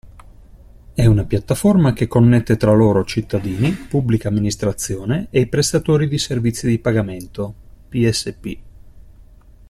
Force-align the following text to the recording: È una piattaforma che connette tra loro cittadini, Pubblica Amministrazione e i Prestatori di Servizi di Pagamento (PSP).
È 0.95 1.05
una 1.05 1.25
piattaforma 1.25 1.93
che 1.93 2.07
connette 2.07 2.57
tra 2.57 2.73
loro 2.73 3.03
cittadini, 3.05 3.69
Pubblica 3.71 4.29
Amministrazione 4.29 5.27
e 5.29 5.41
i 5.41 5.45
Prestatori 5.47 6.07
di 6.07 6.17
Servizi 6.17 6.65
di 6.67 6.79
Pagamento 6.79 7.53
(PSP). 7.87 8.57